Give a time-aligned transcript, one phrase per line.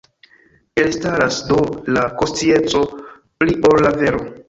[0.83, 1.59] Elstaras, do,
[1.97, 2.85] la konscienco
[3.39, 4.29] pli ol la vero.